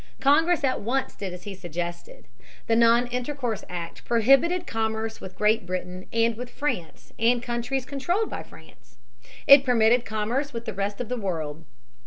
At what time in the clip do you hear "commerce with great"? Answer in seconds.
4.65-5.63